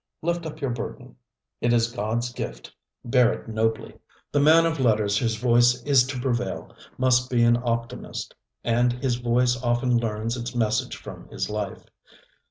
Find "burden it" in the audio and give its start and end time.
0.71-1.71